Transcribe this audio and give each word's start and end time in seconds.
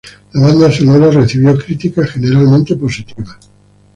La 0.33 0.47
banda 0.47 0.71
sonora 0.71 1.11
recibió 1.11 1.55
críticas 1.55 2.09
generalmente 2.09 2.75
positivas. 2.75 3.37